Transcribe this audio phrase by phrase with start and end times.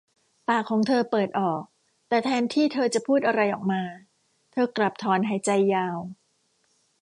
[0.49, 1.63] ปากของเธอเปิดออก
[2.09, 3.83] แต่แทนที่เธอจะพูดอะไรออกมา
[4.51, 5.97] เธอกลับถอนหายใจยาว